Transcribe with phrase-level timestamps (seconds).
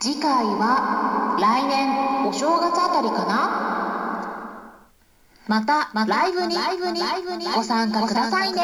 [0.00, 4.78] 次回は来年お正月あたりかな？
[5.48, 6.54] またライブに
[7.52, 8.60] ご参加くださいね。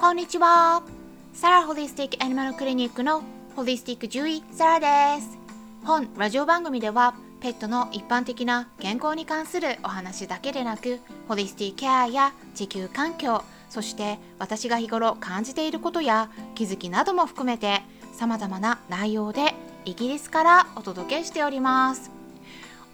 [0.00, 0.82] こんにちは。
[1.32, 3.22] サラホリスティックアニマルクリニックの
[3.54, 5.38] ホリスティック獣医サラです。
[5.84, 10.98] 本ラジオ番組ではペットの一般的な健康に関するお話だけでなく
[11.28, 13.44] ホリスティケアや地球環境
[13.74, 19.52] そして私が日頃感じていることや気づきなども含めて様々な内容で
[19.84, 22.12] イギリスからお届けしております。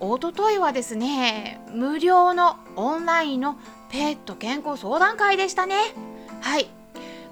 [0.00, 3.58] おとといはですね無料のオンラインの
[3.90, 5.76] ペット健康相談会でしたね。
[6.40, 6.70] はい。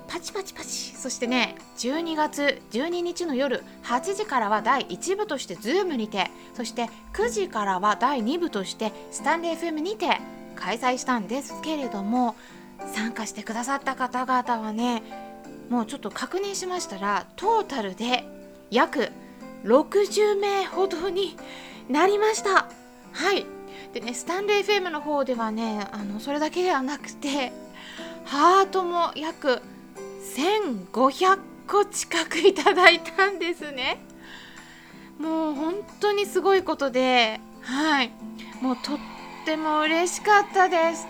[0.09, 0.69] パチパチパチ。
[0.69, 10.21] そしてね12月12日の夜8時からは第1部として Zoom にてそして9時からは第2部としてスタンレー FM にて
[10.55, 12.37] 開催したんですけれども
[12.95, 15.03] 参加してくださった方々はね
[15.69, 18.25] もうちょっと確認しましたらトータルで
[18.71, 19.11] 約
[19.65, 21.37] 60名ほどに
[21.89, 22.69] なりました。
[23.13, 23.47] はい。
[23.93, 27.53] でねスタンレー FM の方ではねあのそれだけではなくて
[28.25, 29.63] ハートも約
[30.37, 34.01] 1500個近くいただいたんですね。
[35.19, 38.13] もう本当にすごいことではい。
[38.61, 38.99] もうとっ
[39.45, 41.07] ても嬉しかったです。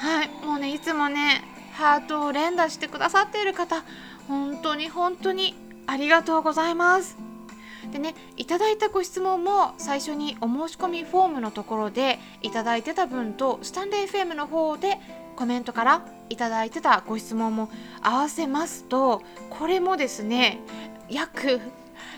[0.00, 3.84] はいもうねいつもねハートを連打してくださっている方
[4.28, 5.54] 本当に本当に
[5.86, 7.18] ありがとうございます。
[7.92, 14.98] でねいただいたご質問も最初にお申し込みフォームのところでいただいてた分とスタンレー FM の方で
[15.36, 20.60] コメントからいただいてたご質問も合わせますとこれもですね
[21.08, 21.60] 約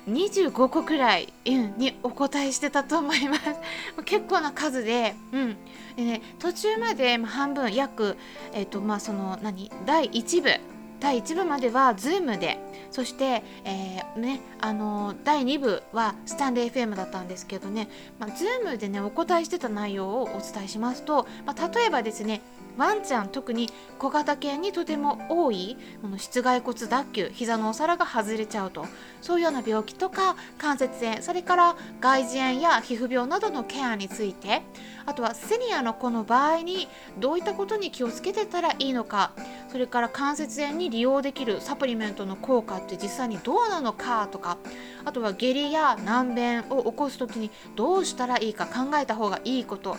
[0.08, 3.42] 25個くらい、うん、にお答えしてたと思います。
[4.04, 5.56] 結構な数で,、うん、
[5.96, 8.16] でね、途中まで半分約、
[8.52, 10.71] えーとまあ、その何第1部
[11.02, 12.58] 第1部までは Zoom で
[12.92, 17.88] そして、えー、ね、あのー、第2部はスタンレー FM だったんですけどね、
[18.20, 22.40] まあ、Zoom でねお答えしてた内容をお伝えしますと、まあ、例えばですね
[22.78, 23.68] ワンちゃん特に
[23.98, 28.86] 小型犬にとても多いこの室外骨脱臼膝のお皿が外れちゃうと
[29.20, 34.62] そういうような病気とか関節炎それから外耳炎や皮膚病などのケアについて
[35.04, 36.88] あとはセニアの子の場合に
[37.18, 39.32] どういったことに気をつけてたらいいのか
[39.72, 44.58] それから関節炎に利用できるサプリメントの効果って実際にどうなのかとか
[45.06, 49.96] あとは下痢や難便を起こす時にどうしたらいいか考えた方がいいこと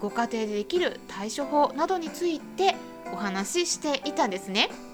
[0.00, 2.74] ご家庭でできる対処法などについて
[3.12, 4.91] お話ししていたんですね。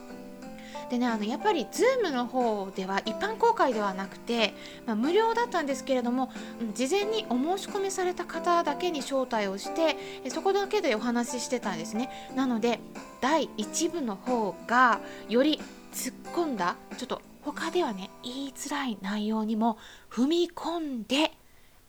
[0.91, 4.55] でねあのやっぱり Zoom の方では一般公開ではなくて、
[4.87, 6.31] まあ、無料だったんですけれども
[6.75, 9.97] 事前にお申し込みされた方だけに招待をして
[10.31, 12.11] そこだけでお話ししてたんですね。
[12.35, 12.81] なので
[13.21, 15.61] 第1部の方がより
[15.93, 19.79] 突っ込んだちょっと他ではね言いづらい内容にも
[20.11, 21.33] 踏み込んで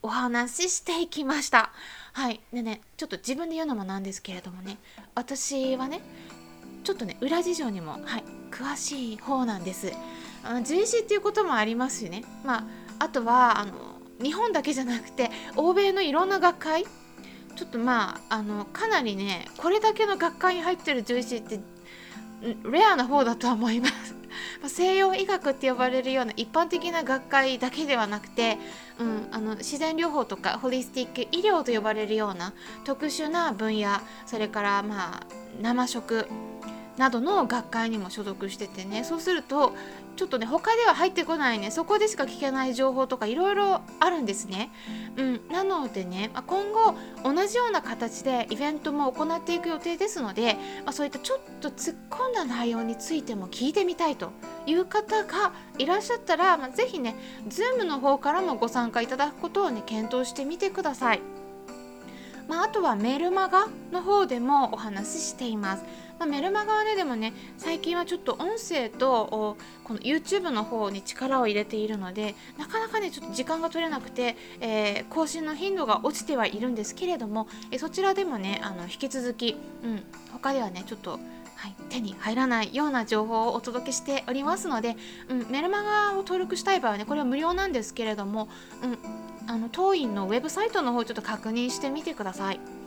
[0.02, 1.72] お話ししていきました。
[2.14, 2.42] はい。
[2.54, 4.78] でねちょっと自分で言うのもなんですけれどもね
[5.16, 6.02] 私はね
[6.84, 8.24] ちょっとね裏事情にも、はい、
[8.60, 9.94] 詳しい方なんです。
[10.44, 12.26] 獣医師っていうこともありますしね。
[12.44, 12.68] ま
[13.00, 13.72] ああとはあの
[14.22, 16.86] 日本だけじゃなくて欧米のいろんな学会。
[17.56, 21.60] ちょっとまああのかなりねこれだけの学会に入ってる獣医師って
[22.64, 24.16] レアな方だとは思います。
[24.68, 28.58] 西洋医学って呼ばれるような一般的な学会だけではなくて、
[29.00, 32.54] うん、あの自然療法とかホリスティック医療と呼ばれるような
[32.84, 35.28] 特殊な分野それからまあ
[35.62, 36.28] 生食
[37.00, 39.74] などの学会にも所属しててねそうすると
[40.18, 44.70] ちょっとね他では入ってこないねそこでしか聞けない情報とかいろいろあるんですね。
[45.16, 46.94] うん、なのでね、ま、今後
[47.24, 54.32] 同じような形でイベントも行っていく予定ですので、まあ、そういったちょっと突っ込んだ内容についても聞いてみたいと
[54.66, 57.16] いう方がいらっしゃったら、まあ、ぜひね
[57.48, 61.22] Zoom の方からもご参加いただくことをね検討してみてください。
[62.50, 65.84] まあ、あとはメールマガの方でもお話ししています。
[66.20, 81.20] まあ、メルマガはねでもね最近はちょっと音声とこの YouTube の方に力を入れているのでなかなかねちょっと時間が取れなくて、えー、更新の頻度が落ちてはいるんですけれども、え、そちらでもねあの引き続き、うん、他ではねちょっと
[81.60, 84.96] はい、手に入らないような情報をお届けしておりますので、
[85.28, 88.48] うん、メルマガを登録したい場合はねこれは無料なんですけれども、
[88.82, 88.98] うん、
[89.52, 92.79] あの当院のウェブサイトの方ちょっと確認してみてください。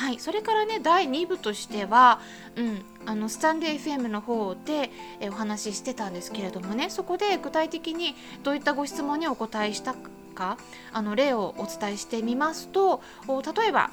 [0.00, 2.20] はい、それからね第2部としては、
[2.56, 4.88] うん、あのスタンデー FM の方で
[5.20, 9.94] えお話ししてたんですけれどもねそこで具体的にどういったご質問にお答えした
[10.34, 10.56] か
[10.94, 13.90] あの例をお伝えしてみますと例えば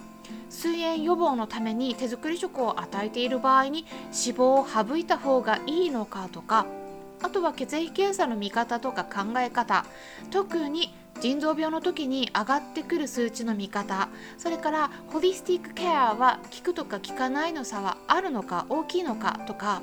[0.49, 6.65] 水炎予防のために手作り食を与えている場合に脂肪を省いた方がいいのかとか
[7.21, 9.85] あとは血液検査の見方とか考え方。
[10.31, 14.09] 特に腎臓病の時に上がってくる数値の見方。
[14.37, 19.81] それからホリスティックケアは効くとか効かないの差はあるのか大きいのかとか。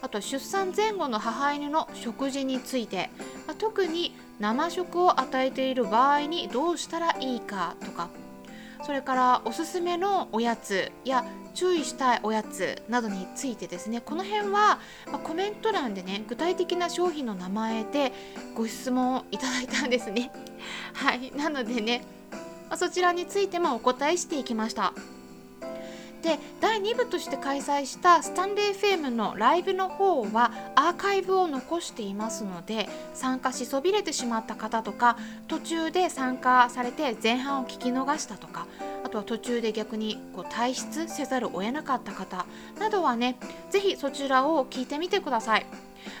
[0.00, 3.10] あと出産前後の母犬の食事について、
[3.48, 8.08] まあ、特に生食を与えている場合にどうしたらいいかとか。
[8.82, 14.78] それからおすすめのおやつや注意したいおやつなどについてですねこの辺は、
[15.10, 18.12] まコメント欄でね具体的な商品の名前で
[18.54, 20.30] ご質問をいただいたんですね。
[20.94, 21.32] はい。
[21.36, 22.04] なのでね、
[22.70, 24.92] まそちらについてもお答えしていきました。
[26.22, 35.16] で第2部として開催したスタンレー FM のライブの方はアーカイブを残していますので参加しそびれてしまった方とか
[35.46, 38.66] 途中で参加されて前半を聞き逃したとか
[39.04, 42.46] あとは途中で逆にこう退出せざるを得なかった方
[42.78, 43.36] などはね
[43.70, 45.66] 是非そちらを聞いてみてください。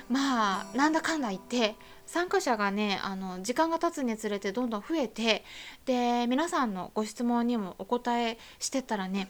[0.08, 1.74] まあなんだかんだ言って
[2.06, 5.44] 参加者がねあの時間が経つにつれてどんどん増えて
[5.84, 9.28] で皆さんのご質問にもお答えしてたらね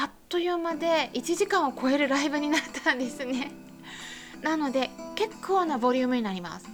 [0.00, 3.52] あっという間で1時間を超えるライブになったんですね。
[4.40, 6.66] なので結構なボリュームになります、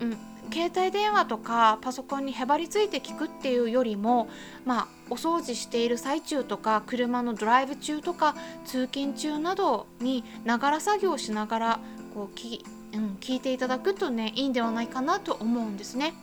[0.00, 0.18] うん、
[0.52, 4.28] 携帯電話とかパソコンにへばりついて聞くっていうよりも
[4.64, 8.34] まあお掃除している最中とか車のドライブ中とか
[8.64, 11.80] 通勤中などにながら作業しながら
[12.12, 16.14] こうき、うん、聞いていただくとねいいんではないかなと思うんですね。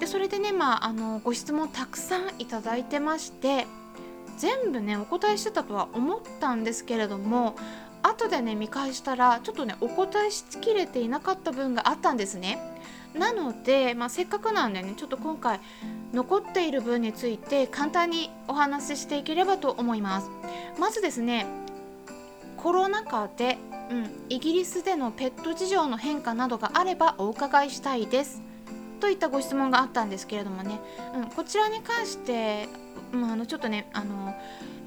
[0.00, 3.66] でそれでね、まあ、あのご質問たくさんいただいてまして
[4.38, 7.56] 全部ねお答えしてたとは思ったんですけれども
[8.02, 12.58] 後でね見返したらちょっとねお答えしきれていなかった分があったんですね。
[13.14, 15.60] なので、まあ、せっかくなんでねちょっと今回
[16.12, 20.30] 残っている分について簡単にお話ししていければと思います。
[20.78, 21.46] まずですね
[22.56, 23.58] コロナ禍で
[23.90, 28.42] うん、イギリスでのペット事情の変化などがあればお伺いしたいです
[29.00, 30.80] といったご質問があったんですけれどもね、
[31.14, 32.68] うん、こちらに関して、
[33.12, 34.34] うん、あのちょっとねあの、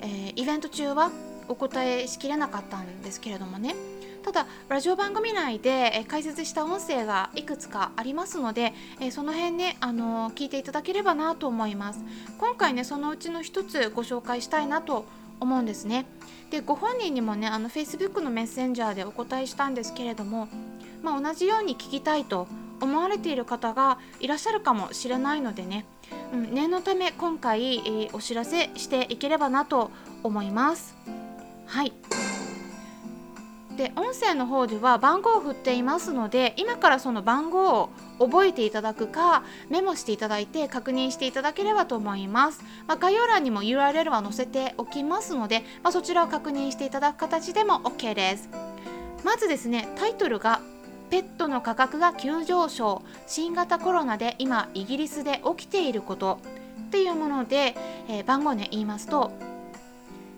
[0.01, 1.11] えー、イベント中は
[1.47, 3.75] お答えしきれなかったんですけれどもね。
[4.23, 12.03] ただラジオ番組内で解説した音声がいくつかありますので、えその辺ねあの聞いていただければなと思います。
[12.37, 15.05] 今回ねそのうちの一つご紹介したいなと
[15.39, 16.05] 思うんですね。
[16.51, 20.47] でご本人にもねあの Facebook のメッセンジャーでお答えしたんですけれども、
[21.01, 22.47] まあ、同じように聞きたいと
[22.79, 25.85] 思われている方がいらっしゃるかもしれないのでね、
[26.33, 29.91] うん、念のため今回、えー、お知らせしていければなと
[30.23, 30.95] 思います。
[31.67, 31.93] はい。
[33.77, 48.49] で音声の方では番号を振っていますので今からその番号を覚えていただくかメモしていただいて確認していただければと思います、まあ、概要欄にも URL は載せておきますので、まあ、そちらを確認していただく形でも OK です。
[49.23, 50.61] まずですねタイトルが
[51.11, 56.39] ペットの価格が急上昇新型コロナで今イギリスで起きていること
[56.87, 57.75] っていうもので、
[58.07, 59.31] えー、番号ね言いますと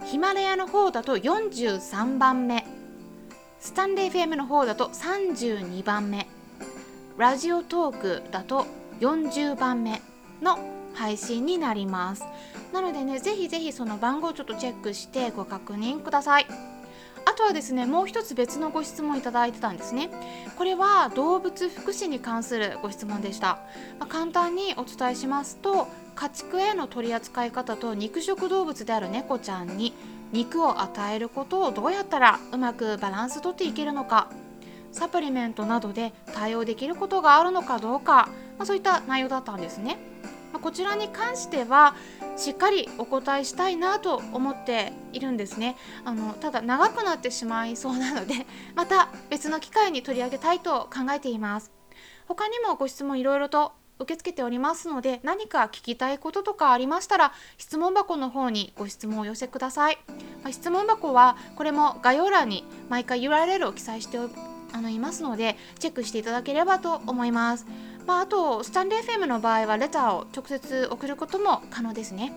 [0.04, 2.66] ヒマラヤの方だと43番目
[3.60, 6.28] スタンレー FM の方だと32番目
[7.18, 8.66] ラジオトークだと
[9.00, 10.02] 40番目
[10.42, 10.58] の
[10.96, 12.24] 配信になります。
[12.74, 16.73] なのでねぜひぜひその番号をちょっとチェックしてご確認ください。
[17.34, 20.12] あとはですねもう一つ別のご質問いただいてたんですね。
[20.56, 23.58] これは動物福祉に関するご質問でした、
[23.98, 29.94] まあ、簡単にお伝えしますと家畜への取り扱い方と肉食動物である猫ちゃんに
[30.32, 34.30] 肉を与えることをどうやったらうまくバランスとっていけるのか。
[34.92, 39.98] サプリメントなどで対応できることがあるのかどうか、まあ、そういった内容だったんですね。
[40.60, 41.96] こちらに関しては
[42.36, 45.76] しっかりお答えしたいなと思っているんですね。
[46.06, 48.46] あのただ長くなってしまいそうなので
[48.76, 51.72] また別の機会に取り上げたいと考えています。
[52.28, 60.00] 他にもご質問いろいろと受け付けておりますので何か聞きたいこととかありましたら質問箱の方にご質問をお寄せください、
[60.44, 64.18] ま、質問箱はこれも概要欄に毎回 URL を記載して
[64.74, 67.68] あのいますのでチェックしていただければと思います、
[68.06, 72.34] まあ、あとスタンレー FM の場合はレターを直接送ることも可能ですね。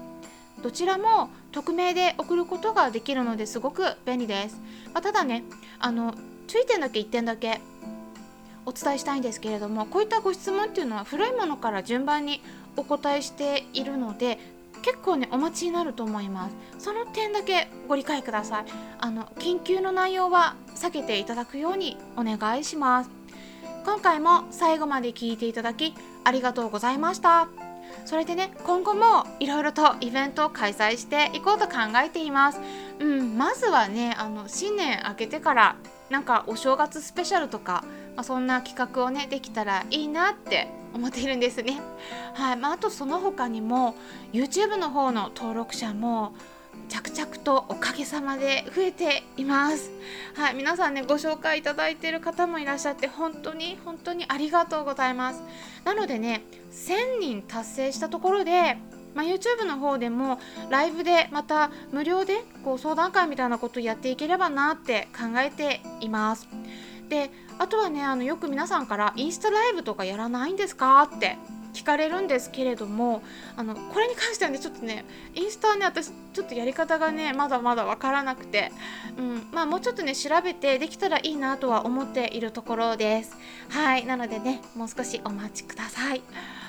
[0.62, 4.56] どちらも匿名で送ることができるのですごく便利です、
[4.94, 5.44] まあ、ただね
[5.78, 6.14] あの
[6.46, 7.60] 注意点だけ1点だけ
[8.64, 12.42] お伝えしたいんですけれどもこういったご質問っていうのは古いものから順番に
[12.76, 14.38] お答えしているので
[14.82, 16.54] 結構ねお待ちになると思います。
[16.78, 18.64] その点だけご理解ください。
[18.98, 23.15] あの緊急の内容は避けていただくようにお願いします。
[23.86, 27.48] 今回も最後まで聞いていただきありがとうございました。
[28.04, 32.60] それでね今後もいろいろとイベントを開催していこうと考えています。
[32.98, 35.76] うんまずはねあの新年明けてから
[36.10, 37.84] なんかお正月スペシャルとか、
[38.16, 41.80] まあ、そんな企画をねできたらいいなって思っているんですね。
[42.34, 43.94] はいまあ、あとその他にも
[44.32, 46.34] YouTube の方の登録者も
[46.88, 49.92] 着々とおかげさまで増えています。
[50.36, 55.42] はい皆さんねご紹介いただいている方もいらっしゃって本当に本当にありがとうございます
[55.86, 58.76] なのでね1000人達成したところで
[59.14, 60.38] まあ、YouTube の方でも
[60.68, 66.46] ライブでまた無料でこう相談会みたいなことをやっていければなって考えています。
[67.08, 71.38] であとはねあのよく皆さんからインスタライブとかやらないんですかって
[71.76, 73.22] 聞かれるんですけれども
[73.54, 75.04] あのこれに関してはねちょっとね
[75.34, 78.72] インスタはね私ちょっとやり方がねまだまだ分からなくて、
[79.18, 83.36] うんまあ、もうちょっとね調べてできたらいいなとは思っているところです。
[83.68, 86.22] はいなのでねもう少しお待ちください。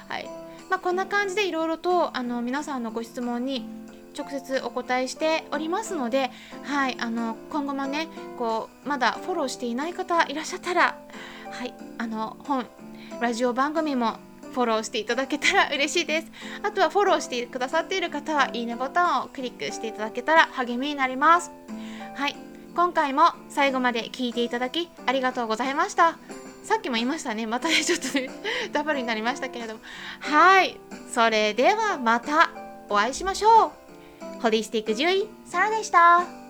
[0.09, 0.29] はい。
[0.69, 3.65] まあ、こんな感じでいろいろとあの皆さんのご質問に
[4.17, 6.31] 直接お答えしておりますので、
[6.63, 10.97] はい、あの今後もねこうまだフォローしていない方いらっしゃったら、
[11.51, 12.65] はい、あの本
[13.21, 14.17] ラジオ番組も
[14.53, 16.31] フォローしていただけたら嬉しいです。
[16.63, 21.51] あとはフォローしてくださっている方はいいねボタンをクリックしていただけたら励みになります。
[22.15, 22.35] はい。
[22.75, 26.17] 今回も最後まで聞いていただきありがとうございました。
[26.63, 27.45] さっきも言いましたね。
[27.47, 28.29] またねちょっとね
[28.73, 29.79] ダブルになりましたけれども。
[30.19, 30.79] はい。
[31.13, 32.51] それではまた
[32.89, 34.41] お会いしましょう。
[34.41, 36.46] ホリスティック獣医サラでした。